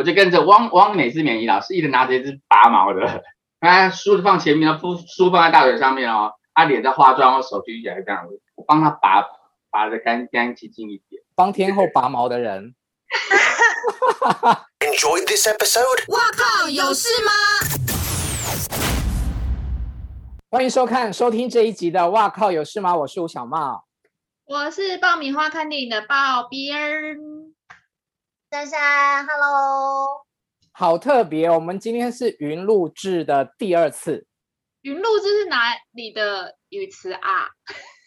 [0.00, 3.22] 我就跟着汪汪美姿美仪老师一直拿着一支拔毛的，
[3.60, 9.22] 他书放前面，书书放在大腿上面哦，他脸在化妆，我手举起来这样子，我帮他拔
[9.70, 12.74] 拔的干干净净一点，帮天后拔毛的人。
[14.80, 16.10] Enjoyed this episode？
[16.10, 17.30] 哇靠，有事吗？
[20.50, 22.94] 欢迎收看、收听这一集的《哇靠有事吗》？
[23.00, 23.84] 我是吴小茂，
[24.46, 27.18] 我是爆米花看电影的爆边。
[28.50, 30.26] 珊珊，Hello，
[30.72, 34.26] 好特别，我们今天是云录制的第二次。
[34.80, 37.46] 云录制是哪里的语词啊？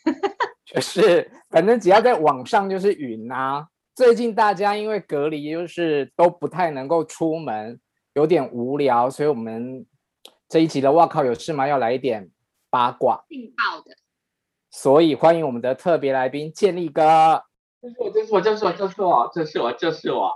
[0.67, 3.65] 就是反正只要在网上就是云啊。
[3.95, 7.79] 最近大家因为隔离，就是都不太能够出门，
[8.11, 9.85] 有点无聊，所以我们
[10.49, 11.65] 这一集的哇靠有事吗？
[11.65, 12.29] 要来一点
[12.69, 13.95] 八卦，劲爆的。
[14.69, 17.45] 所以欢迎我们的特别来宾建立哥。
[17.83, 20.31] 这是我，这是我，这是我，这是我，这是我，这是我。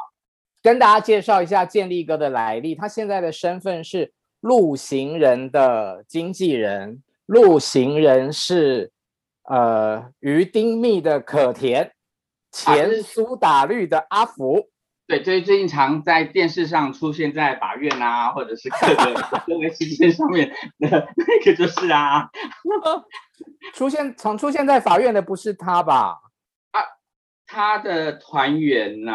[0.62, 2.76] 跟大家介绍一下建立哥的来历。
[2.76, 4.12] 他现在的身份是
[4.42, 7.02] 陆行人的经纪人。
[7.26, 8.92] 陆行人是
[9.44, 11.94] 呃于丁密的可甜，
[12.52, 14.68] 前苏打绿的阿福。
[15.08, 19.14] 对，最最近常在电视上出现在法院啊，或者是各个
[19.48, 20.50] 各个事件上面
[20.80, 22.30] 的 那个就是啊。
[23.74, 26.18] 出现常出现在法院的不是他吧？
[27.48, 29.14] 他的团员呐、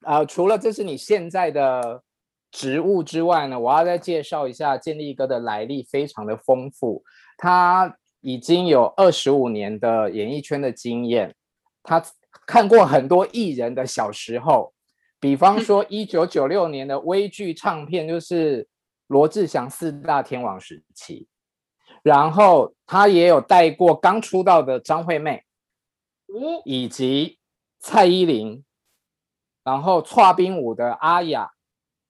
[0.00, 2.02] 啊，呃，除了这是你现在的
[2.50, 7.04] 职务之外呢，我要再介绍一下建立哥的来历，非常的丰富。
[7.36, 11.36] 他已经有二十五年的演艺圈的经验，
[11.84, 12.02] 他
[12.46, 14.74] 看过很多艺人的小时候，
[15.20, 18.66] 比方说 一九九六年的微剧唱片，就是
[19.06, 21.28] 罗志祥四大天王时期，
[22.02, 25.44] 然后他也有带过刚出道的张惠妹，
[26.64, 27.37] 以及。
[27.78, 28.64] 蔡依林，
[29.64, 31.50] 然后剉冰舞的阿雅，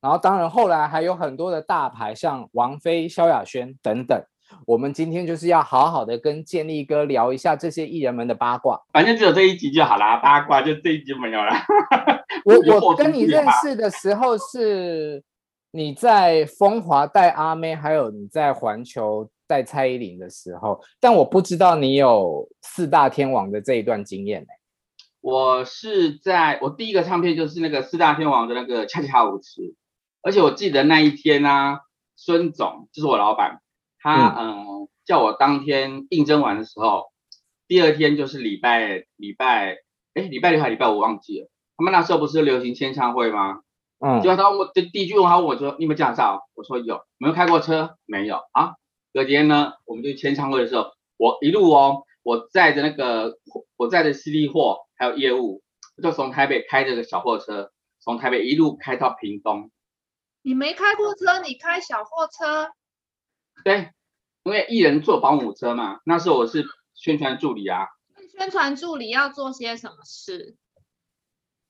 [0.01, 4.21] 然后当然后来还有很多的大牌，像王菲、萧亚轩等等。
[4.67, 8.81] 我们今天就是要好好的跟建立哥聊一下这些艺人们的八卦。
[8.95, 11.53] 反正只有这一集就好啦，八卦就这一集没有了。
[12.47, 15.23] 我我跟你认识的时候是
[15.71, 24.49] 你在风华带阿妹，还有你在环球带蔡依林的时候，但我不知道你有四大天王的这一段经验呢。
[25.31, 29.75] 我是在我第一个唱片就是那个四大天王的那个恰恰舞池，
[30.23, 31.81] 而且我记得那一天呢、啊，
[32.17, 33.61] 孙总就是我老板，
[33.99, 37.09] 他嗯、呃、叫我当天应征完的时候，
[37.67, 39.77] 第二天就是礼拜礼拜
[40.15, 43.61] 哎礼拜六还礼拜五忘记了，他们那时候不是流行签唱会吗？
[44.01, 46.49] 嗯，就他问我第第一句问他问我说你有没有驾照？
[46.55, 47.99] 我说有，没有开过车？
[48.07, 48.77] 没有啊。
[49.13, 50.87] 隔天呢，我们就签唱会的时候，
[51.19, 53.39] 我一路哦，我载着那个
[53.77, 54.85] 我载着 CD 货。
[55.01, 55.63] 还有业务，
[56.03, 59.71] 就从台北开这个小货车，从台北一路开到屏东。
[60.43, 62.73] 你没开过车，你开小货车？
[63.63, 63.93] 对，
[64.43, 66.01] 因为一人坐保姆车嘛。
[66.05, 67.87] 那时候我是宣传助理啊。
[68.37, 70.57] 宣传助理要做些什么事？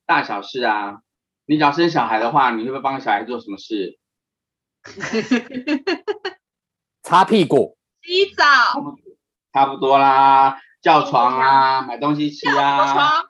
[0.07, 1.03] 大小事啊。
[1.45, 3.99] 你只要生小孩的话，你会不会帮小孩做什么事？
[7.03, 7.77] 擦屁股。
[8.01, 8.43] 洗澡。
[9.53, 10.57] 差不多啦。
[10.81, 13.25] 叫床啊，买东西吃啊，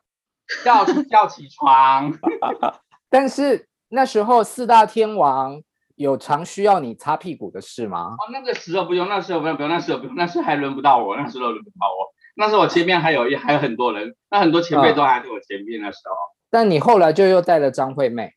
[0.64, 2.14] 叫叫起床。
[3.10, 5.60] 但是那时候四大天王
[5.96, 8.16] 有常需要你擦屁股的事吗？
[8.20, 12.14] 哦，那个时候不用，那时候不用，不用，那时候不用，那时候还轮不到我，那时候轮不到我。
[12.36, 16.16] 那时候我前面还有一还有很多人，那很多前辈都还在我前面那时候。
[16.52, 18.36] 但你后来就又带了张惠妹，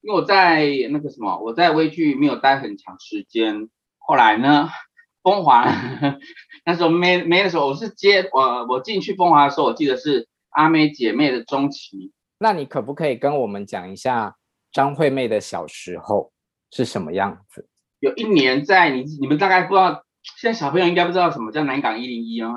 [0.00, 3.68] 因为我在那个什么，我在微剧没有待很长时间，
[3.98, 4.70] 后来呢？
[5.20, 5.66] 风华
[6.68, 12.12] 那时候没没的时候，我是接我我进去风华的时候，我记得是阿妹姐妹的中期。
[12.38, 14.36] 那你可不可以跟我们讲一下
[14.70, 16.30] 张惠妹的小时候
[16.70, 17.66] 是什么样子？
[18.00, 20.04] 有一年在你你们大概不知道，
[20.38, 22.52] 现在小朋友应该不知道什么叫南港一零一啊？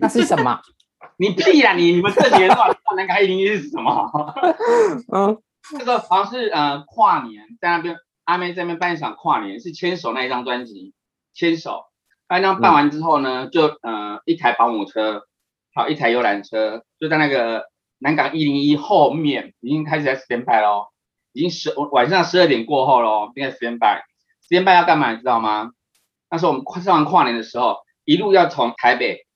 [0.00, 0.60] 那是什么？
[1.16, 1.92] 你屁呀、啊、你！
[1.92, 4.12] 你们这年段知道南港一零一是什么？
[5.16, 5.40] 嗯，
[5.72, 10.92] 那个好像是呃跨年在那边，阿妹在那边办一场跨年，是牵手那一张专辑。
[11.32, 11.84] 牵手，
[12.30, 15.22] 那张办完之后呢，就呃一台保姆车，
[15.74, 17.64] 好一台游览车，就在那个
[17.98, 20.88] 南港一零一后面，已经开始在 stand by 喽，
[21.32, 25.70] 已经十晚上十二点过后喽，应该 stand by，stand by 要干嘛你知道吗？
[26.30, 29.26] 那时候我们快上完跨年的时候，一路要从台北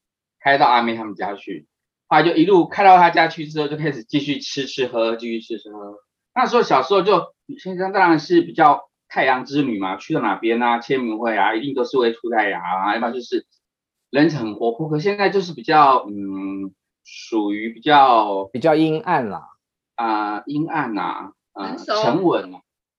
[0.40, 1.66] 开到阿妹他们家去，
[2.08, 5.94] 后来就一路开到他家去之后，就开始继续吃吃喝，继续吃吃喝。
[6.34, 8.82] 那时候小时候就女生当然是比较。
[9.12, 13.44] 太阳之女嘛，去到哪边啊，签名会啊，一定都是会出太阳啊，要不然就是
[14.08, 14.88] 人很活泼。
[14.88, 16.72] 可现在就是比较，嗯，
[17.04, 19.48] 属于比较比较阴暗啦，
[19.96, 22.50] 啊、呃，阴暗呐、啊，呃，沉稳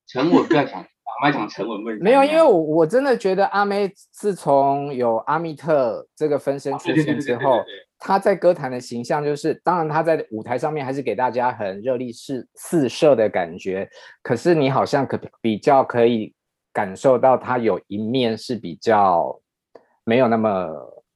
[0.05, 2.03] 沉稳不要讲，我们讲沉稳问题。
[2.03, 7.63] 没有，因为我我真的觉得阿妹自从有阿密特这个分身出现之后，
[8.05, 13.89] 她在歌坛的形象就是，当然他在舞台上面还是给大家很热力四四射的感觉，
[14.21, 16.35] 可是你好像可比较可以
[16.73, 19.39] 感受到他有一面是比较
[20.03, 20.67] 没有那么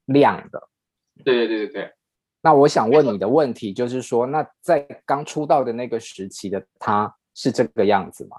[0.06, 0.68] 亮的。
[1.22, 1.92] 对对对对对。
[2.40, 8.36] 那我想问你的问题就是说，那在刚出道的那个时期的他是这个样子吗？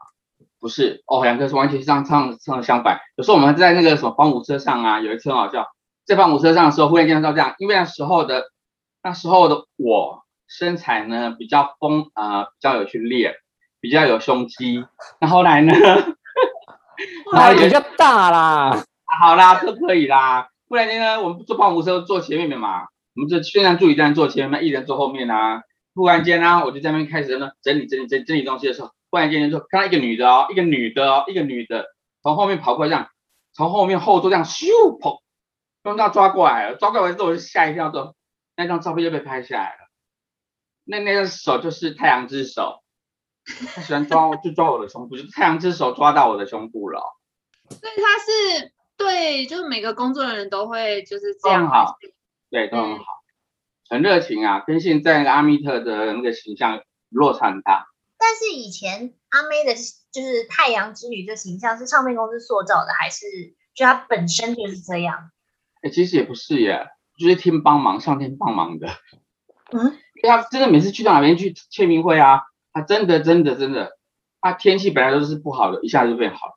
[0.59, 2.97] 不是哦，两个是完全上唱唱的相反。
[3.15, 5.63] 有时候我们在那个什么方舞车上啊，有一次很好笑，
[6.09, 8.45] 在放火车上的时候，忽然间到这样，因为那时候的
[9.03, 13.35] 那时候的我身材呢比较丰啊、呃，比较有去练，
[13.79, 14.83] 比较有胸肌。
[15.21, 15.71] 那后来呢，
[17.31, 18.83] 后来比较大啦，
[19.21, 20.49] 好啦，都可以啦。
[20.67, 22.87] 忽然间呢，我们坐防舞车坐前面的嘛。
[23.15, 25.61] 我们这宣传助理站坐前面，艺人坐后面啊。
[25.93, 31.85] 忽然间呢、啊，我就在那边开始呢整理整理整理整理东西的时候，忽然间就看到一个女的哦，一个女的哦，一个女的
[32.23, 33.07] 从后面跑过来，这样
[33.53, 34.65] 从后面后座这样咻
[34.99, 35.19] 跑，
[35.83, 38.15] 刚刚抓过来了，抓过来之后我就吓一跳，之后
[38.55, 39.89] 那张照片就被拍下来了。
[40.83, 42.83] 那那个手就是太阳之手，
[43.73, 47.01] 他喜欢抓就抓我的胸部，就太阳之手抓到我的胸部了。
[47.69, 51.95] 所以他是对，就是每个工作人员都会就是这样好。
[52.49, 53.05] 对，都很好，
[53.89, 57.85] 很热情啊，跟现在那个阿密特的那个形象落差很大。
[58.17, 59.75] 但是以前阿妹的，
[60.11, 63.25] 就是太阳之女这形象是唱片公司塑造的，还是
[63.75, 65.31] 就她本身就是这样？
[65.81, 66.87] 哎，其实也不是耶，
[67.17, 68.87] 就是天帮忙，上天帮忙的。
[69.71, 69.85] 嗯，
[70.21, 72.41] 因为他真的每次去到哪边去签名会啊，
[72.73, 73.97] 他真的真的真的，
[74.41, 76.53] 他天气本来都是不好的，一下就变好了。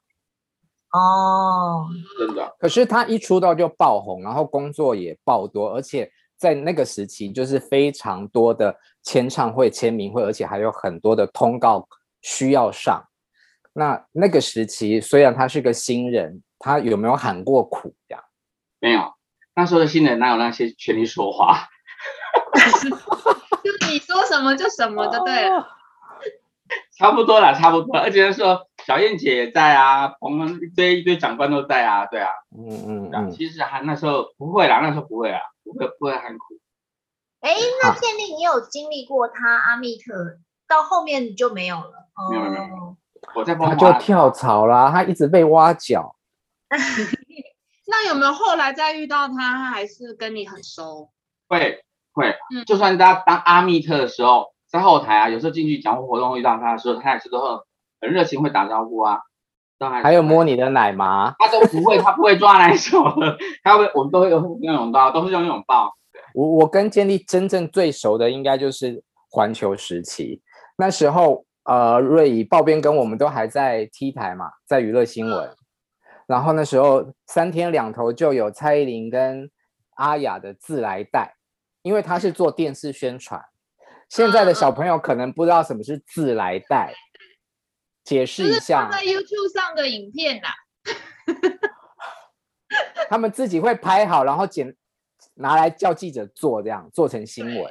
[0.93, 1.87] 哦，
[2.19, 2.55] 真的。
[2.59, 11.87] 可是他一出道就爆红，然后工作也爆多，而且在那个时期就是非常多的签唱会、签名会，而且还有很多的通告
[12.21, 13.03] 需要上。
[13.73, 18.23] 那那个时期虽然他是个新人，他有没有喊过苦呀？
[18.83, 19.15] 没有，
[19.55, 21.69] 那时候的新人哪有那些权利说话？
[23.63, 25.69] 就你说什么就什么就对了。
[26.99, 27.97] 差不多啦，差不多。
[27.97, 33.31] 而且那时候小燕姐也在啊，彭们一堆一堆长官都在啊，对啊，嗯嗯嗯。
[33.31, 36.59] 其实还那时候不会啦，那时候不会啊，不会不会很苦。
[37.41, 42.09] 哎，那建立你有经历过他阿密特，到后面就没有了。
[42.31, 42.97] 没有没有，
[43.37, 46.17] 我在他就跳槽啦，他一直被挖角。
[48.03, 51.11] 那有没有后来再遇到他，他还是跟你很熟？
[51.49, 52.35] 会会，
[52.67, 54.53] 就算他当阿密特的时候。
[54.73, 57.59] 在后台啊，有时候进去讲活动遇到他的时候，他也是都很
[58.01, 59.19] 很热情，会打招呼啊。
[59.77, 61.35] 当然还有摸你的奶吗？
[61.39, 63.05] 他都不会，他不会抓奶手，
[63.63, 65.93] 他会，我们都会用拥抱，都是用拥抱。
[66.35, 70.41] 我我跟建立真正最熟的应该就是环球时期，
[70.79, 75.51] 那时候呃，瑞怡、爆编跟我们都还在 T 台嘛，在娱乐新闻。
[75.51, 75.57] 嗯、
[76.33, 79.51] 然后那时候三天两头就有蔡依林跟
[79.97, 81.37] 阿雅的自来带，
[81.83, 83.45] 因为他是做电视宣传。
[84.09, 86.95] 现在的小朋友可能不知道什么是自来带，
[88.03, 88.89] 解释一下。
[88.91, 90.49] 在 YouTube 上的影片呐，
[93.11, 94.75] 他们自己会拍好，然后剪
[95.35, 97.71] 拿来叫记者做，这样做成新闻。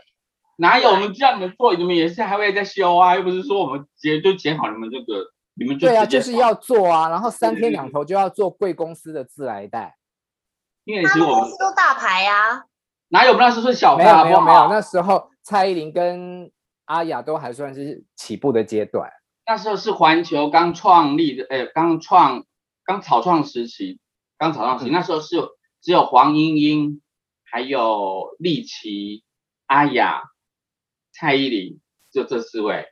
[0.57, 9.97] 哪有我们叫你们做，你们也是还会再修啊，又不是说我们剪就剪好你们这个，你们就对啊，就是要做啊，然后三天两头就要做贵公司的自来带，
[10.83, 12.65] 因为其实我们都大牌啊，
[13.09, 13.37] 哪有？
[13.37, 15.29] 那时候是小牌，没有没有没有，那时候。
[15.43, 16.51] 蔡依林跟
[16.85, 19.11] 阿雅都还算是起步的阶段，
[19.47, 22.45] 那时候是环球刚创立的，哎，刚创
[22.85, 23.99] 刚草创时期，
[24.37, 25.49] 刚草创时期，嗯、那时候是有
[25.81, 27.01] 只有黄莺莺，
[27.43, 29.23] 还有丽琪、
[29.65, 30.21] 阿雅、
[31.11, 32.90] 蔡依林，就这四位。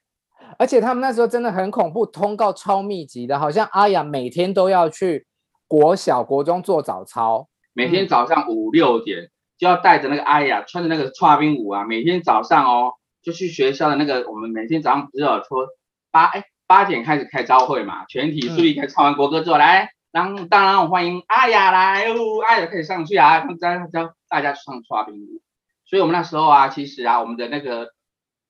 [0.57, 5.27] 而且他们那时候真的很恐怖，通告超密集的，好像阿雅每天都要去
[5.67, 9.19] 国小、国中做早操，每天早上五六点。
[9.23, 15.67] 嗯就要带着那个阿雅，穿着那个剉冰舞啊，每天早上哦，就去学校的那个，我们每天早上不是有说
[16.11, 22.15] 八哎八点开始开朝会嘛，全体肃立，开唱完国歌之后、嗯、来，然后当然我欢迎阿雅来哦，
[22.47, 25.41] 阿雅可以上去啊，他教教大家去唱剉冰舞，
[25.85, 27.89] 所以我们那时候啊，其实啊，我们的那个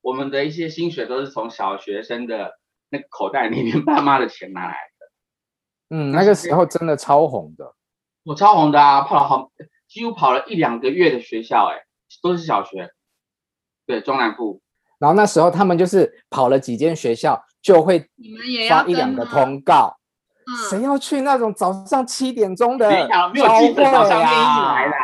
[0.02, 7.76] 我们的一些薪水都是从小学生的那个口袋里面爸妈的钱拿来的，嗯，那个时候真的超红的，
[8.24, 9.52] 我超红的啊，跑了好。
[9.90, 11.84] 几乎跑了一两个月的学校，哎，
[12.22, 12.92] 都是小学，
[13.88, 14.62] 对，中南部。
[15.00, 18.08] 然后那时候他们就是跑了几间学校，就会
[18.70, 19.98] 发一两个通告。
[20.70, 22.88] 谁要去那种早上七点钟的？
[22.88, 24.98] 没有，没有记者早上愿意来啦。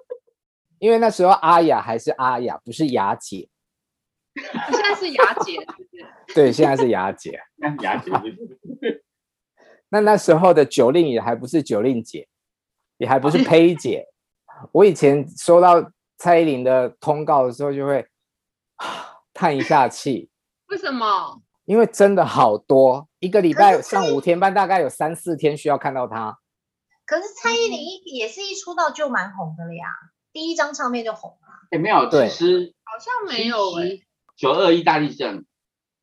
[0.78, 3.48] 因为那时候阿雅还是阿雅，不是雅姐。
[4.70, 5.58] 现在是雅姐，
[6.34, 7.40] 对，现在是雅姐。
[7.56, 8.10] 那雅姐。
[9.90, 12.26] 那那时候的九令也还不是九令姐，
[12.96, 14.06] 也还不是呸姐。
[14.72, 18.06] 我以前收到蔡依林的通告的时候，就会
[19.32, 20.30] 叹一下气。
[20.68, 21.40] 为什么？
[21.64, 26.38] 因为真的好多，一个礼拜上五天班，大概有三四天需要看到她。
[27.06, 27.78] 可是蔡依林
[28.14, 29.86] 也是一出道就蛮红的了呀，
[30.32, 31.68] 第一张唱片就红了。
[31.70, 34.00] 也没有，对，其实好像没有哎。
[34.36, 35.46] 九二一大地震，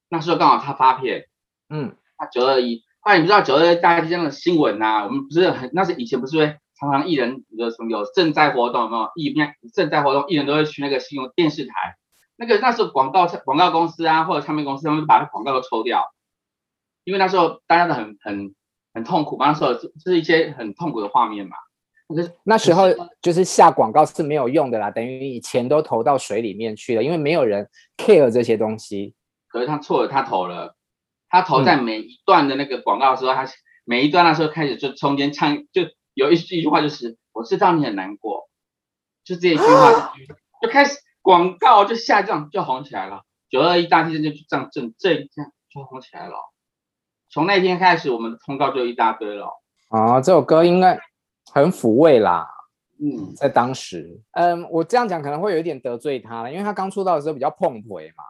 [0.10, 1.28] 那时候刚好他发片，
[1.70, 2.84] 嗯，他九二一。
[3.00, 5.06] 后来你不知道九二一大地震的新闻呐、啊？
[5.06, 9.12] 我们不是很，那是以前不是会常常艺人有什么有赈灾活动有没有？
[9.16, 11.96] 艺面賑灾活动，艺人都会去那个新闻电视台，
[12.36, 16.14] 那个那时候广告广告公司啊或者唱片公司，他们就把广告都抽掉，
[17.04, 18.54] 因为那时候大家都很很
[18.94, 21.56] 很痛苦嘛，那时候就是一些很痛苦的画面嘛。
[22.44, 22.86] 那时候
[23.22, 29.14] 就是下广告是没有用的啦，等于以前都投到水里面去了，因为没有人 care 这些东西。
[29.48, 30.76] 可是他错了，他投了。
[31.34, 33.50] 他投在每一段的那个广告的时候，嗯、他
[33.86, 38.50] 每一段那时候开始就中间唱，就有一句一句话就是“我知道你很难过”，
[39.24, 40.12] 就这一句话就，啊、
[40.62, 43.22] 就开始广告就下降就红起来了。
[43.50, 46.36] 九二一大地震就这样震这一下就红起来了。
[47.30, 49.48] 从那天开始，我们的通告就一大堆了。
[49.88, 51.00] 啊，这首歌应该
[51.52, 52.48] 很抚慰啦。
[53.04, 58.24] 嗯，在当时，嗯，我这样讲可能会有一点得罪他了，因为他刚出道的时候比较碰腿嘛，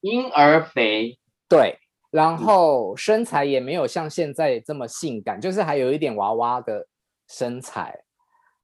[0.00, 1.78] 婴儿肥，对。
[2.10, 6.86] 然后身材也没有像现在这么性感，就是还有一点娃娃的
[7.26, 8.04] 身材。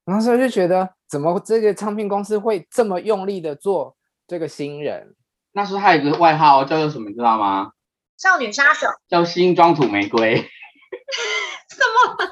[0.05, 5.17] 那时候就觉得，怎么这个唱片公司会这么用力的做这个新人？
[5.53, 7.73] 那时候还有一个外号叫做什么，你知道吗？
[8.19, 8.87] 少女杀手。
[9.09, 10.37] 叫新装土玫瑰。
[11.73, 11.79] 什
[12.19, 12.31] 么？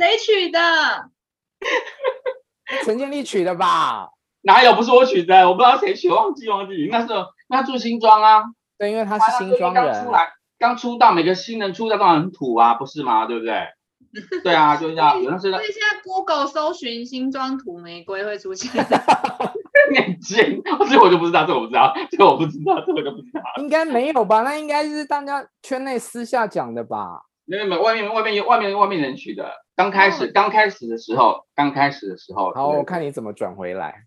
[0.00, 0.58] 谁取的？
[2.86, 4.08] 陈建立取的吧？
[4.40, 4.72] 哪有？
[4.72, 6.88] 不是我取的，我不知道谁取，忘记忘记。
[6.90, 8.44] 那时候那住新庄啊，
[8.78, 10.06] 对，因为他是新庄人。
[10.58, 13.26] 刚出道，每个新人出道都很土啊，不是吗？
[13.26, 13.66] 对不对？
[14.42, 15.22] 对啊，就是这样。
[15.22, 15.50] 有的是。
[15.50, 18.72] 所以现在 Google 搜寻新装土玫瑰会出现。
[19.92, 23.42] 眼睛，这我就不知道，这我不知道，这我不知道，这我就不知道。
[23.58, 24.40] 应该没有吧？
[24.40, 27.20] 那应该是大家圈内私下讲的吧？
[27.50, 29.50] 没有没有，外面外面有外面外面人去的。
[29.74, 32.52] 刚开始刚开始的时候，刚开始的时候。
[32.52, 34.04] 好，我看你怎么转回来。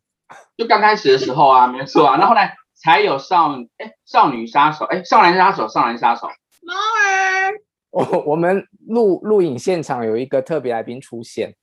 [0.55, 2.15] 就刚开始的时候啊，没错啊。
[2.15, 6.27] 那后来才有少哎少女杀手哎少男杀手少男杀手。
[6.61, 7.59] 猫儿，
[7.91, 11.53] 我我们录录影现场有一个特别来宾出现，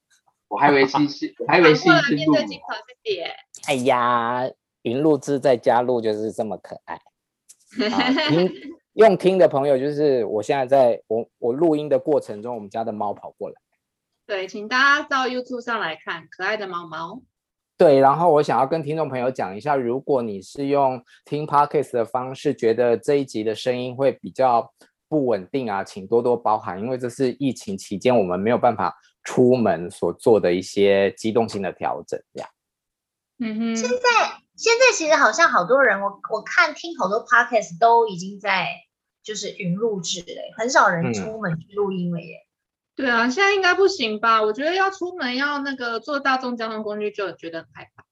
[0.49, 3.35] 我还以为是是， 我还以为是是面对镜头谢谢。
[3.69, 4.47] 哎呀，
[4.83, 7.01] 云录制在家录就是这么可爱。
[8.29, 8.53] 听
[8.95, 13.55] 用听的朋友，就是我现在在我我录音的过程中，我们家的猫跑过来。
[14.27, 17.23] 对，请大家到 YouTube 上来看可爱的猫猫。
[17.77, 24.71] 对，然后我想要跟听众朋友讲一下，如果你是用听 Podcast 的方式，觉得这一集的声音会比较
[25.09, 28.95] 不稳定啊，请多多包涵，因为这是疫情期间我们没有办法
[29.25, 32.51] 出门所做的一些机动性的调整，这样。
[33.39, 33.77] 嗯哼。
[33.77, 33.97] 现在
[34.61, 38.69] 现在其实好像好多人，我我看听好多 podcast 都已经在
[39.23, 42.37] 就是云录制嘞，很少人出门去录音了耶。
[42.37, 42.47] 嗯。
[42.95, 44.43] 对啊，现在应该不行吧？
[44.43, 48.05] 我觉得要出门要那个坐大众交通工具就觉得很害怕。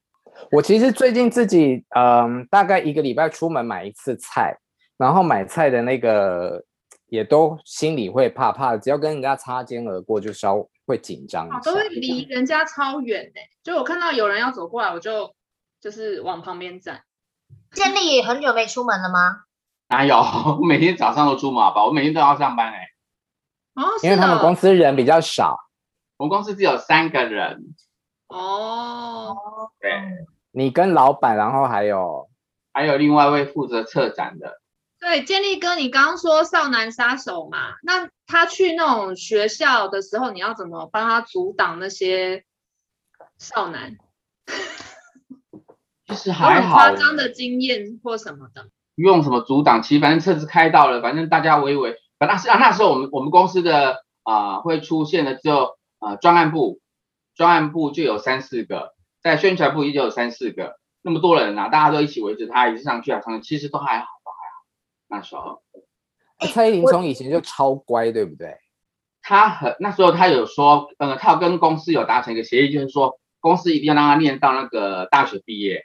[0.50, 4.57] 我其实最近自己嗯，大概一个礼拜出门买一次菜，
[4.97, 6.64] 然后买菜的那个。
[7.11, 11.49] 也都心里会怕怕，只要跟人家擦肩而过，就稍会紧张。
[11.64, 15.35] 都会离人家超远的，就我看到有人要走过来，我就
[15.80, 17.02] 就是往旁边站。
[17.73, 19.44] 建立很久没出门了吗？
[19.88, 20.16] 哪有？
[20.16, 22.88] 我 每天早上都出门吧，我每天都要上班哎。
[23.75, 25.58] 哦，因为他们公司人比较少，
[26.16, 27.75] 我们公司只有三个人。
[28.26, 29.35] 哦，
[29.80, 29.90] 对，
[30.50, 32.28] 你跟老板，然后还有
[32.73, 34.61] 还有另外一位负责策展的。
[35.00, 42.44] 对，建立哥，你刚刚说少男杀手嘛，那他去那种学校的时候，你要怎么帮他阻挡那些
[43.38, 43.97] 少男？
[46.09, 49.83] 其实还好，夸张的经验或什么的，用什么阻挡？
[49.83, 51.97] 其实反正车子开到了，反正大家围一围。
[52.19, 56.81] 反正是啊，那时候我们我们公司的啊、呃、会出现的只有啊专案部，
[57.37, 64.07] 专案部就有三四个，在宣传部也就有三四个，那么多人啊，大家都一起围着他，一直上去啊上去，其实都还好。
[65.11, 65.62] 那时候，
[66.53, 68.57] 蔡依林从以前就超乖，对不对？
[69.23, 75.83] 他很那时候他有说，呃，他有跟公司有达成一个协议，就是说公司一定要让他念到那个大学毕业，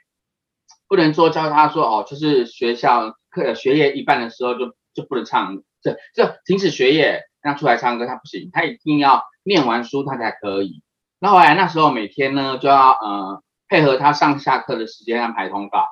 [0.94, 10.82] 不能说教他说哦，就是学校课学业一半的时候就就不能唱，这这停止学业让他出来唱歌，他不行，他一定要念完书他才可以。
[11.18, 15.84] 那后来那时候每天呢就要呃配合他上下课的时间安排通告。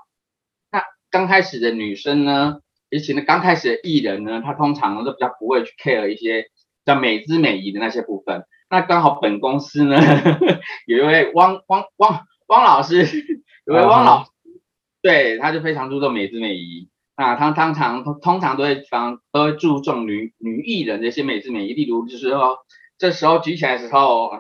[0.71, 2.59] 那刚开始的女生呢？
[2.95, 6.47] 而且呢，刚开始的艺人呢，他通常都比较不会去 care 一些
[6.85, 8.45] 叫美姿美仪的那些部分。
[8.69, 9.99] 那刚好本公司呢，
[10.87, 12.99] 有一位汪汪汪汪老师，
[13.65, 14.27] 有一位汪老，
[15.03, 16.89] 对，他就非常注重美姿美仪。
[17.17, 22.59] 那他通常通常都会方都会注重女女艺人的一些美姿美仪，例如就是说，
[22.97, 24.31] 这时候举起来的时候，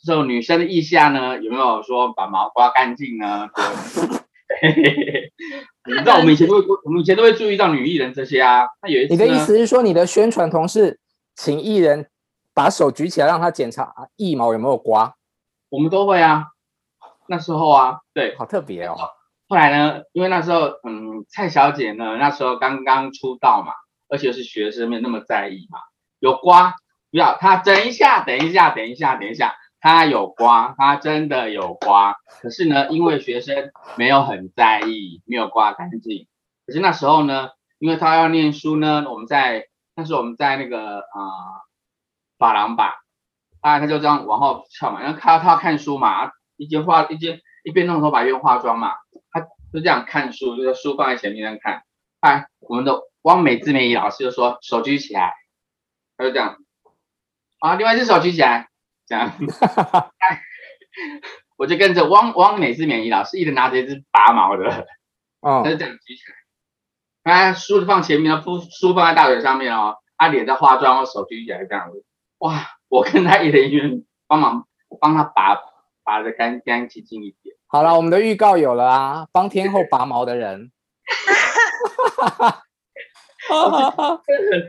[0.00, 3.48] 这时候女生的腋下呢，有没有说把毛刮干净呢？
[4.60, 5.32] 对
[5.86, 8.66] 你知道我们以前都会，我们以前都会注意到女艺人这些啊。
[8.82, 11.00] 那有一次，你的意思是说，你的宣传同事
[11.34, 12.08] 请艺人
[12.54, 15.14] 把手举起来，让他检查腋毛有没有刮？
[15.70, 16.48] 我们都会啊。
[17.26, 18.96] 那时候啊，对，好特别哦。
[19.50, 23.72] 后来呢，因为那时候，嗯，蔡小姐呢，那时候刚刚出道嘛，
[24.08, 25.80] 而且是学生，没有那么在意嘛。
[26.20, 26.76] 有刮，
[27.10, 29.56] 不要，她等一下，等一下，等一下，等一下。
[29.82, 36.28] 他有刮，他真的有刮，可是呢，因为学生没有很在意，没有刮干净。
[36.66, 37.48] 可是那时候呢，
[37.80, 39.64] 因为他要念书呢，我们在
[39.96, 41.04] 那时候我们在那个啊
[42.38, 43.00] 发廊吧，
[43.62, 48.92] 啊，他就这样往后翘嘛，然后他他要看书嘛，一边画一边一边弄头发一边化妆嘛，
[49.72, 51.82] 就这样看书，就是书放在前面这样看。
[52.20, 55.34] 哎，我们的汪美姿美仪老师就说手举起来，
[56.16, 56.56] 他就这样，
[57.60, 58.68] 啊，另外一只手举起来。
[59.06, 59.32] 这样，
[61.58, 64.86] 我就跟着汪汪美姿美仪老师，一直拿着一只拔毛的，
[65.40, 66.22] 哦，他就这样举起
[67.24, 72.04] 来，哎书放前面，书书放在大腿上面哦，他脸在化妆，手举起来这样子，
[72.38, 74.68] 哇，我跟他一人一人帮忙，
[75.00, 75.58] 帮他拔
[76.04, 77.56] 拔的干干净净一点。
[77.72, 80.72] 好了，我们的预告有了啊，帮天后拔毛的人。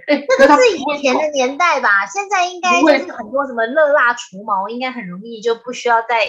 [0.07, 2.05] 哎，那个是以前的年代吧？
[2.05, 6.27] 现在应该就是很多什么热辣除毛，应该很容易就不需要再。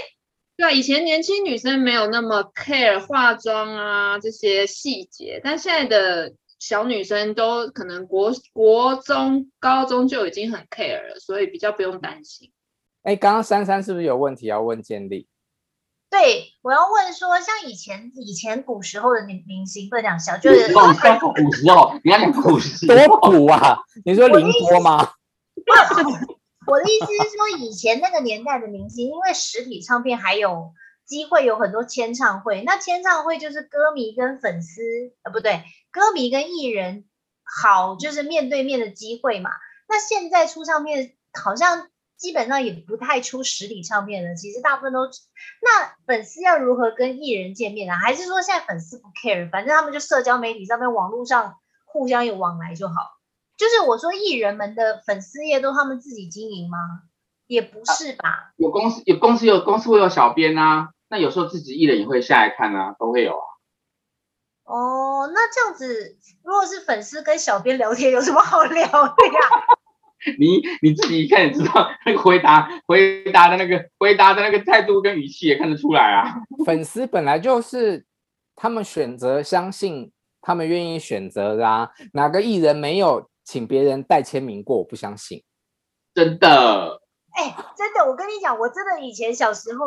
[0.57, 12.51] 对啊，以前年轻女生没有那么 care 化妆啊这些细节，但现在的小女生都可能国国中、高中就已经很 care 了，所以比较不用担心。
[13.03, 15.27] 哎，刚刚珊珊是不是有问题要问建立？
[16.13, 21.33] 对，我要问说，像以前以前古时候的明明星，不能讲小，就是古时候，
[22.05, 23.79] 你要讲古时多古啊？
[24.05, 25.15] 你说凌波吗？
[26.69, 30.75] 我的意思是说，以前那个年代的明星，因为实体唱片还有
[31.07, 34.83] 机会有很多签唱会，那签唱会就是歌迷跟粉丝，
[35.23, 37.07] 呃，不对，歌迷跟艺人
[37.43, 39.51] 好，就是面对面的机会嘛。
[39.89, 41.89] 那现在出唱片好像。
[42.23, 45.01] 基本上也不太出实体唱片了，其实大部分都。
[45.61, 47.99] 那粉丝要如何跟艺人见面啊？
[47.99, 52.95] 还是说现在粉丝不 care，反正他们就社交媒体上面、网络上互相有往来就好。
[53.57, 56.79] 就是我说艺人们的粉丝页都他们自己经营吗？
[57.49, 58.29] 也不是吧。
[58.29, 63.45] 啊、有公司有公司有公司会有小编啊，那有时候自己艺人也会下来看啊，都会有啊。
[64.63, 69.41] 哦，那这样子，如果是粉丝跟小编聊天，有什么好聊的呀？
[70.39, 76.35] 你你自己一看也知道，那个回答回答的那个回答的那个态度跟语气也看得出来啊。
[76.65, 78.05] 粉丝本来就是
[78.55, 81.91] 他们选择相信，他们愿意选择的啊。
[82.13, 84.79] 哪个艺人没有请别人代签名过？
[84.79, 85.43] 我不相信，
[86.15, 87.01] 真的。
[87.35, 89.87] 哎、欸，真的，我跟你讲，我真的以前小时候，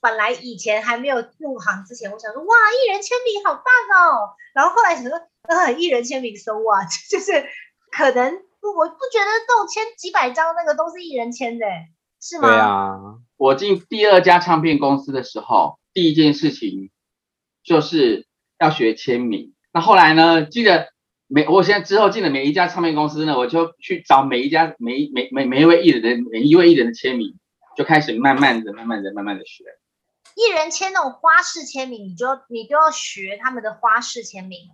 [0.00, 4.30] 本来以前还没有入行之前，我想说，哇，艺人签名好棒哦。
[4.54, 7.44] 然后后来想说，呃，艺人签名 so what， 就是
[7.90, 8.46] 可能。
[8.74, 11.66] 我不觉得这种签几百张那个都是艺人签的，
[12.20, 12.48] 是吗？
[12.48, 12.98] 对啊，
[13.36, 16.90] 我进第二家唱片公司的时候，第一件事情
[17.62, 18.26] 就是
[18.58, 19.54] 要学签名。
[19.72, 20.88] 那后来呢，记得
[21.26, 27.38] 每我现在之后进了每一家唱片公司呢，我就去找每一家每每每一位艺人的每一位艺人的签名，
[27.76, 29.64] 就开始慢慢的、慢慢的、慢慢的学。
[30.34, 34.70] 艺人签那种花式签名，你就你就要学他们的花式签名。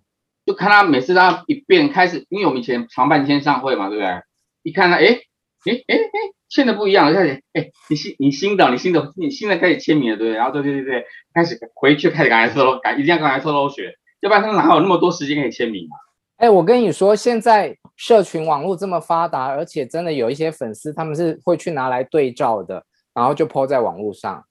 [0.52, 4.22] 就看他每次他一变开始，因为我们以前常办签唱会嘛，对不对？
[4.62, 6.18] 一看他，哎，哎，哎，哎，
[6.50, 10.36] 签的不一样，开始，哎，你新你新的你新的你新的开始签名了，对不对？
[10.36, 15.96] 然后对对对对，开始回去开始赶来偷偷赶，一定要赶来偷偷学，要不然他们哪有那么多时间可以签名啊？
[16.36, 22.84] 哎，我跟你说，现在社群网络这么发达，而且真的有一些粉丝他们是会去拿来对照的，
[23.14, 24.44] 然后就 po 在网络上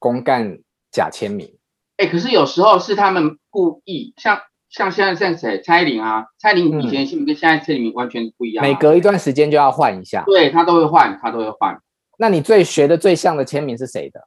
[0.00, 0.58] 公干
[0.90, 1.56] 假签名。
[1.98, 4.40] 哎，可是有时候是他们故意像。
[4.74, 5.60] 像现在像谁？
[5.62, 10.24] 蔡依林啊，蔡依林以前签名跟现在签名完全不一样，每隔一段时间就要换一下。
[10.26, 11.80] 对，他都会换，他都会换。
[12.18, 14.26] 那你最学的最像的签名是谁的？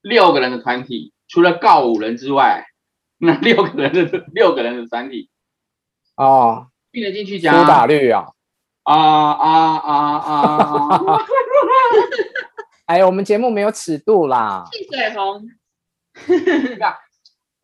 [0.00, 2.64] 六个人的团体，除了告五人之外，
[3.18, 5.30] 那六个人的六个人的团体
[6.16, 7.60] 哦，并得进去讲。
[7.60, 8.28] 苏打绿啊
[8.84, 11.18] 啊啊啊啊！
[12.86, 14.64] 哎，我们节目没有尺度啦。
[14.70, 15.42] 汽水红。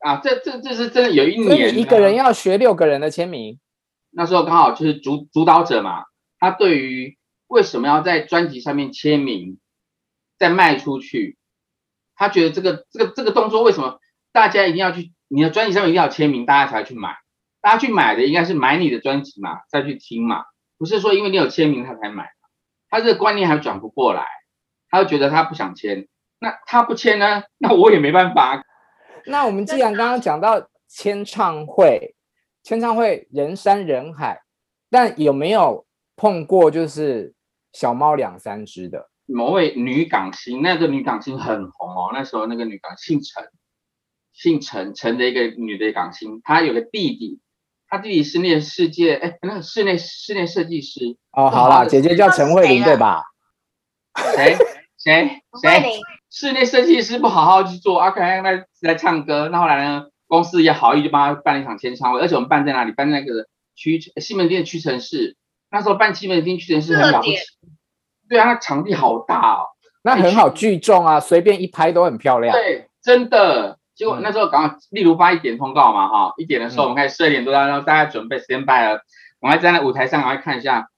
[0.04, 3.58] 啊，这这这是真的有一年，一个人要学六个人的签名，
[4.10, 6.04] 那时候刚好就是主主导者嘛，
[6.38, 9.58] 他对于为什么要在专辑上面签名，
[10.38, 11.38] 再卖出去，
[12.14, 13.98] 他觉得这个这个这个动作为什么
[14.30, 17.16] 大家一定要去，你的专辑上面一定要签名，大家才去买，
[17.62, 20.44] 大家去买的应该是买你的专辑嘛，再去听嘛，
[20.76, 22.28] 不是说因为你有签名他才买，
[22.90, 24.26] 他这个观念还转不过来，
[24.90, 26.08] 他就觉得他不想签，
[26.40, 28.62] 那他不签呢，那我也没办法。
[29.26, 32.14] 那我们既然刚刚讲到签唱会，
[32.62, 34.42] 签唱会人山人海，
[34.90, 37.34] 但有没有碰过就是
[37.72, 39.10] 小猫两三只的？
[39.26, 42.10] 某位女港星，那个女港星很红哦。
[42.12, 43.48] 那时候那个女港星姓陈，
[44.34, 47.40] 姓陈，陈的一个女的港星，她有个弟弟，
[47.88, 51.48] 她弟弟是那个世界哎，那个室内室内设计师哦。
[51.48, 53.22] 好啦，姐姐叫陈慧琳对吧？
[54.36, 54.56] 谁
[54.98, 56.00] 谁谁？
[56.34, 59.48] 室内设计师不好好去做，啊，可能来来唱歌。
[59.52, 62.90] 那后来呢，公司也好意就帮他办了一场签唱会，而且我们办在哪里？
[62.90, 65.36] 办在那个屈西门町的屈臣氏。
[65.70, 67.36] 那时候办西门町屈臣氏很了不起。
[68.28, 69.66] 对啊，那场地好大哦，
[70.02, 72.52] 那很好聚众啊，随便一拍都很漂亮。
[72.52, 73.78] 对，真的。
[73.94, 79.02] 结果那时候刚好，例如发一点通告嘛，哈、嗯，一点的时候我们开始十二点多，然后大家准备 stand by 了，
[79.38, 80.88] 我们还站在舞台上，然后看一下，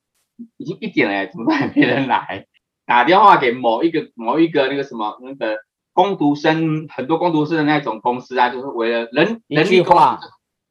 [0.56, 2.46] 已经一点了，怎么都还没人来？
[2.86, 5.58] 打电话给某一个某一个那个什么那个
[5.92, 10.20] 工读生，很多工读生的那种公司啊，就是为了人人力化，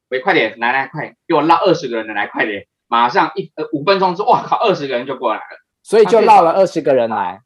[0.10, 5.46] 喂，快点来来快，给我拉二十个人的来，快点，马上一呃五分钟之后，哇靠，二十个人就过来了。
[5.84, 7.42] 所以就绕了二十个人来，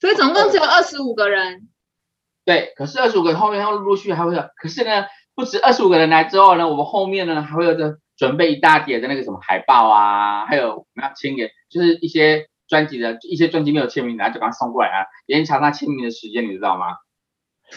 [0.00, 1.68] 所以总共只有二十五个人。
[2.44, 16.86] 对，可是二十五个人后面他陆陆续续还会有，可是呢，不止二十五个人来之后呢，我们后面呢还会有这准备一大叠的那个什么海报啊，还有我们要签给，就是一些专辑的一些专辑没有签名的，就把他送过来啊，延长他签名的时间，你知道吗？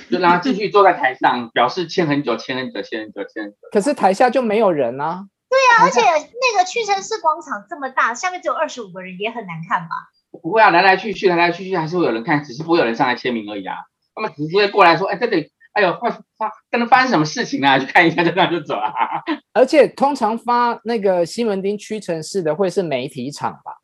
[0.09, 3.57] 就让他继续坐在台上， 表示签很久，签很久，签很久，签很久。
[3.71, 5.25] 可是台下就没有人啊。
[5.49, 9.89] 对啊，而且那个屈臣氏广场这么大，下面只有二十五个人，也很难看吧？
[10.31, 13.75] 不会啊，来来去去，来来去去，还是会有人看，只是不会有人上来签名而已啊。
[14.15, 17.77] 他们只是会过来说，哎，这里，哎呦，发发，跟他发生什么事情啊？
[17.77, 19.21] 去看一下，就这样就走了啊。
[19.53, 23.77] 而且通常发那个西门町屈臣氏的会是媒体场吧？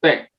[0.00, 0.30] 对。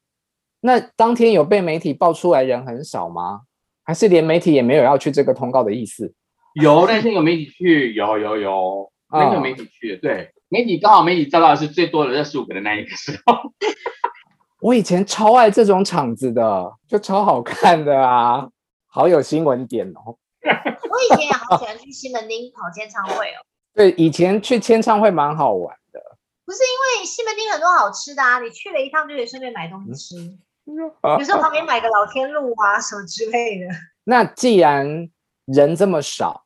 [0.62, 3.42] 那当天有被媒体爆出来人很少吗？
[3.84, 6.14] 还是连媒体也没有要去这个通告的意思？
[6.54, 10.32] 有那天有媒体去，有有有，那天有媒体去，对。
[10.50, 13.38] 媒体刚好媒体照到的是最多的二十五个的那一个时候，
[14.60, 18.48] 我以前超爱这种场子的，就超好看的啊，
[18.88, 20.18] 好有新闻点哦。
[20.44, 23.40] 我以前也好喜欢去西门町跑签唱会哦。
[23.74, 26.02] 对，以前去签唱会蛮好玩的。
[26.46, 30.16] 不是因为西门町很多好吃的啊，你去了一趟就可以顺便买东西吃，
[30.66, 33.66] 有时候旁边买个老天路啊什么之类的。
[34.06, 35.10] 那既然
[35.46, 36.44] 人这么少，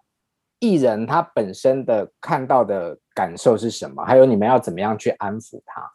[0.59, 2.97] 艺人他本身的看到的。
[3.15, 4.03] 感受是什么？
[4.03, 5.89] 还有你们要怎么样去安抚他？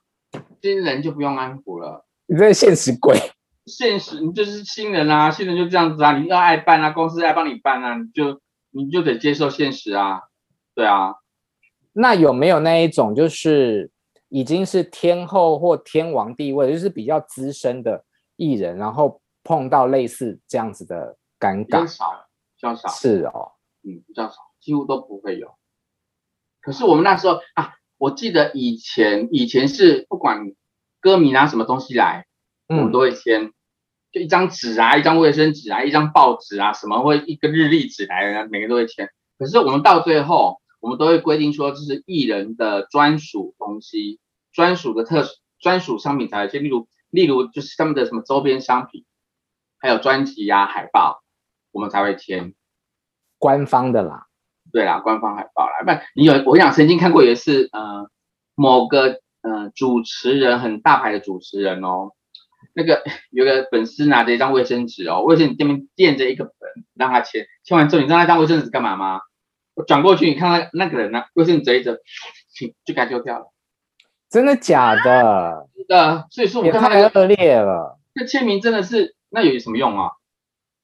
[0.63, 3.15] 新人就不用安抚了，你这现实鬼。
[3.67, 10.23] 现实，你就是新人啊，新人就这样子啊，你要爱办啊，公司爱帮你办啊，你就你就得接受现实啊，
[10.75, 11.17] 对啊。
[11.93, 13.91] 那有没有那一种，就是
[14.31, 18.03] 已经是天后或天王地位，就是比较资深的
[18.40, 21.66] 艺人，然后碰到类似这样子的尴尬？
[21.66, 22.05] 比较少，
[22.57, 22.88] 比较少。
[22.88, 25.55] 是哦，嗯，比较少，几乎都不会有。
[26.62, 30.55] 可是我们那时候啊，我记得以前以前是不管
[31.00, 32.26] 歌迷拿什么东西来，
[32.66, 33.53] 我们都会签，
[34.11, 39.11] 就一张纸啊，一张卫生纸啊，一张报纸啊，什么会一个日历纸来，每个都会签。
[39.38, 44.18] 可是我们到最后，我们都会规定说，这是艺人的专属东西，
[44.53, 45.26] 专属的特
[45.59, 49.05] 专属商品才会签，例如例如就是他们的什么周边商品，
[49.79, 51.23] 还有专辑呀、海报，
[51.73, 52.55] 我们才会签，
[53.38, 54.27] 官方的啦。
[54.73, 58.09] 对啦，官方海报啦，不，你有我想曾经看过一次，呃，
[58.55, 62.12] 某个呃主持人很大牌的主持人哦，
[62.75, 66.55] 那个有个粉丝拿着一张卫生纸哦，卫生纸这边垫着一个本
[66.94, 69.20] 让他签，签完之后你知道那张卫生纸干嘛吗？
[69.75, 71.99] 我转过去你看那那个人呢，卫生纸折一折，
[72.85, 73.53] 就该丢掉了。
[74.31, 75.69] 真的假的？
[75.77, 77.99] 是的，所以说我看太恶劣了。
[78.14, 80.12] 那签名真的是那有什么用啊？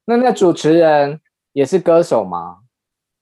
[0.05, 1.21] 那那主持人
[1.53, 2.59] 也是歌手吗？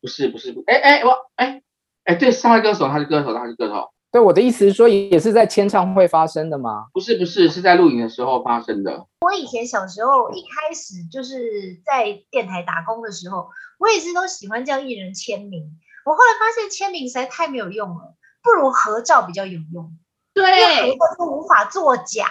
[0.00, 1.62] 不是不是不，哎哎我哎
[2.04, 3.90] 哎对，他是歌手，他是歌手，他是歌手。
[4.12, 6.87] 对，我的意思是说，也是在签唱会发生的吗？
[6.92, 9.06] 不是不是，是在录影的时候发生的。
[9.20, 15.64] 我以前小时候一开始就是在电台打工的时候，我也是都喜欢叫艺人签名。
[16.04, 19.98] 我后来发现签名实在太没有用了，不如合照比较有用。
[20.34, 20.44] 对，
[20.82, 22.26] 合照都无法作假。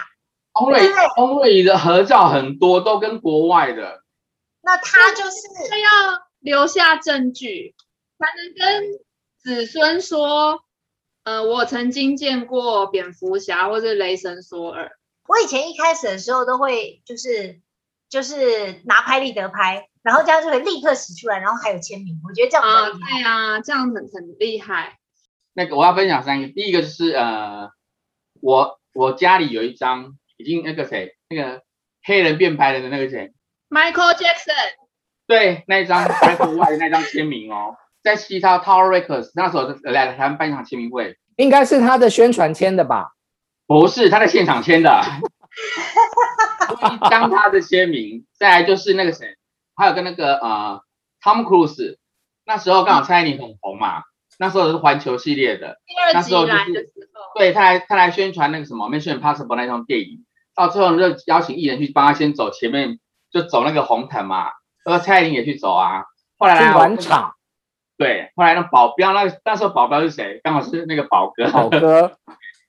[0.52, 0.80] 欧瑞
[1.16, 4.02] 欧瑞的合照很多都跟国外的，
[4.60, 6.24] 那他就是他要。
[6.44, 7.74] 留下证据，
[8.18, 8.84] 才能跟
[9.38, 10.60] 子孙说
[11.22, 14.90] 呃，我曾经见过蝙蝠侠或者雷神索尔。
[15.26, 17.62] 我以前一开始的时候都会就是
[18.10, 22.20] 就是拿拍立得拍，然后这样就会立刻洗出来，然后还有签名。
[22.22, 24.98] 我觉得这样啊，对啊，这样很很厉害。
[25.54, 27.70] 那个我要分享三个，第一个就是呃，
[28.44, 31.62] 我我家里有一张已经那个谁那个
[32.02, 33.32] 黑人变白人的那个谁
[33.70, 34.74] ，Michael Jackson。
[35.26, 43.12] 对，那一张 Michael White 的那张签名哦，在西套 Tower Records 那时候来台湾办一场签名会，应该是他的宣传签的吧？
[43.66, 45.02] 不是，他在现场签的。
[46.82, 49.38] 一张他的签名，再来就是那个谁，
[49.74, 50.82] 还有跟那个呃
[51.22, 51.96] Tom Cruise，
[52.44, 54.02] 那时候刚好蔡依林很红嘛，
[54.38, 62.98] 那时候是环球系列的，第二集来的时候，对他来他来宣传那个什么 Mission Impossible 那种电影，到最后就邀请艺人去帮他先走前面，
[63.30, 64.50] 就走那个红毯嘛。
[64.84, 66.04] 然后，蔡依林也去走啊，
[66.38, 67.34] 后来来暖场，
[67.96, 70.40] 对，后来那保镖，那那时候保镖是谁？
[70.44, 71.50] 刚好是那个宝哥。
[71.50, 72.18] 宝哥，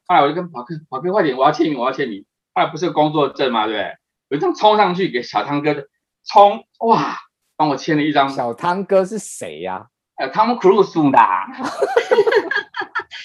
[0.07, 2.25] 后来我就跟宝哥，宝哥快点，我要签名，我要签名。
[2.53, 3.91] 后来不是工作证嘛，对不对？
[4.29, 5.87] 我就这样冲上去给小汤哥的
[6.25, 7.17] 冲，哇，
[7.57, 8.29] 帮我签了一张。
[8.29, 9.87] 小汤哥是谁呀？
[10.17, 11.19] 呃，Tom Cruise 的。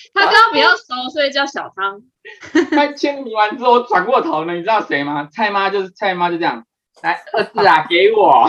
[0.15, 2.03] 他刚刚比较熟，所以叫小汤。
[2.71, 5.29] 他签名完之后，我转过头呢，你知道谁吗？
[5.33, 6.67] 蔡妈就是蔡妈，就这样。
[7.03, 8.49] 来，二字啊，给我！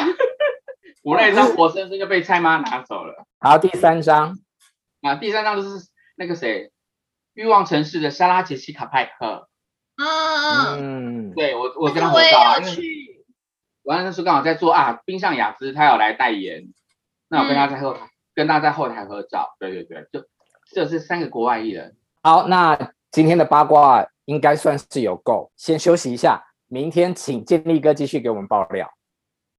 [1.03, 3.25] 我那张活生生就被蔡妈拿走了。
[3.39, 4.37] 好，第三张
[5.01, 5.87] 啊，第三张就是
[6.17, 6.71] 那个谁，
[7.33, 9.47] 欲望城市的莎拉杰西卡派克。
[9.97, 13.25] 嗯嗯，对我我跟他合照啊，因为
[13.83, 16.65] 我那时候刚好在做啊，冰上雅姿他有来代言，
[17.29, 19.55] 那我跟他在后台，嗯、跟他在后台合照。
[19.59, 20.27] 对对对，就
[20.73, 21.95] 这是三个国外艺人。
[22.23, 26.43] 好，那今天的八卦应该算是有够，先休息一下。
[26.67, 28.89] 明天请建立哥继续给我们爆料。